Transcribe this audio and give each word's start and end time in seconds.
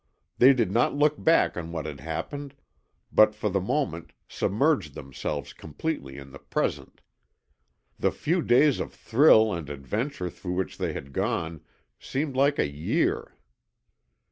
They 0.39 0.53
did 0.53 0.71
not 0.71 0.95
look 0.95 1.23
back 1.23 1.55
on 1.55 1.71
what 1.71 1.85
had 1.85 1.99
happened, 1.99 2.55
but 3.11 3.35
for 3.35 3.51
the 3.51 3.61
moment 3.61 4.13
submerged 4.27 4.95
themselves 4.95 5.53
completely 5.53 6.17
in 6.17 6.31
the 6.31 6.39
present. 6.39 7.01
The 7.99 8.09
few 8.09 8.41
days 8.41 8.79
of 8.79 8.91
thrill 8.95 9.53
and 9.53 9.69
adventure 9.69 10.31
through 10.31 10.53
which 10.53 10.79
they 10.79 10.93
had 10.93 11.13
gone 11.13 11.61
seemed 11.99 12.35
like 12.35 12.57
a 12.57 12.67
year. 12.67 13.35